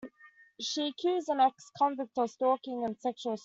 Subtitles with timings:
[0.59, 3.39] She accused an ex-convict of stalking and sexual assault.